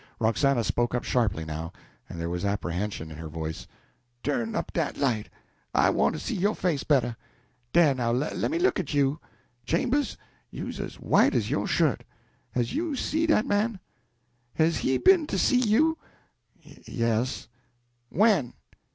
Roxana 0.19 0.63
spoke 0.63 0.95
up 0.95 1.03
sharply 1.03 1.45
now, 1.45 1.71
and 2.09 2.19
there 2.19 2.27
was 2.27 2.43
apprehension 2.43 3.11
in 3.11 3.17
her 3.19 3.27
voice 3.29 3.67
"Turn 4.23 4.55
up 4.55 4.73
dat 4.73 4.97
light! 4.97 5.29
I 5.75 5.91
want 5.91 6.13
to 6.15 6.19
see 6.19 6.33
yo' 6.33 6.55
face 6.55 6.83
better. 6.83 7.15
Dah 7.71 7.93
now 7.93 8.11
lemme 8.11 8.57
look 8.57 8.79
at 8.79 8.95
you. 8.95 9.19
Chambers, 9.63 10.17
you's 10.49 10.79
as 10.79 10.99
white 10.99 11.35
as 11.35 11.51
yo' 11.51 11.67
shirt! 11.67 12.03
Has 12.53 12.73
you 12.73 12.95
see 12.95 13.27
dat 13.27 13.45
man? 13.45 13.79
Has 14.55 14.77
he 14.77 14.97
be'n 14.97 15.27
to 15.27 15.37
see 15.37 15.59
you?" 15.59 15.99
"Ye 16.63 17.03
s." 17.03 17.47
"When?" 18.09 18.55